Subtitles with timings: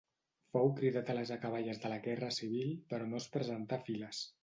[0.55, 4.29] Fou cridat a les acaballes de la Guerra Civil però no es presentà a files.